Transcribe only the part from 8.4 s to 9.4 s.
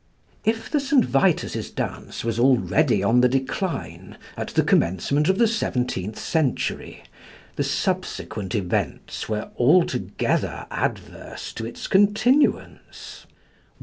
events